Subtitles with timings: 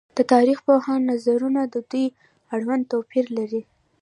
[0.17, 2.05] د تاريخ پوهانو نظرونه د دوی
[2.55, 3.61] اړوند توپير لري